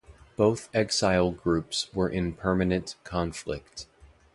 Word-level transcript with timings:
Both 0.35 0.67
exile 0.75 1.29
groups 1.29 1.93
were 1.93 2.09
in 2.09 2.33
permanent 2.33 2.95
conflict. 3.03 3.85